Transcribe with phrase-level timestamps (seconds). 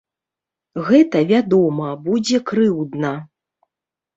[0.87, 3.13] Гэта, вядома, будзе крыўдна.